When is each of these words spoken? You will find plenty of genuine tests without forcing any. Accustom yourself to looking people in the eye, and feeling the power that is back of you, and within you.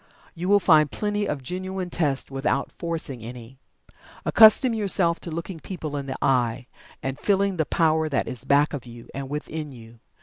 You 0.33 0.49
will 0.49 0.59
find 0.59 0.89
plenty 0.91 1.27
of 1.27 1.43
genuine 1.43 1.91
tests 1.91 2.31
without 2.31 2.71
forcing 2.71 3.21
any. 3.21 3.59
Accustom 4.25 4.73
yourself 4.73 5.19
to 5.19 5.29
looking 5.29 5.59
people 5.59 5.95
in 5.95 6.07
the 6.07 6.17
eye, 6.23 6.65
and 7.03 7.19
feeling 7.19 7.57
the 7.57 7.67
power 7.67 8.09
that 8.09 8.27
is 8.27 8.43
back 8.43 8.73
of 8.73 8.87
you, 8.87 9.09
and 9.13 9.29
within 9.29 9.69
you. 9.71 9.99